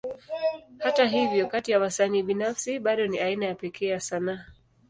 [0.79, 4.45] Hata hivyo, kati ya wasanii binafsi, bado ni aina ya pekee ya sanaa.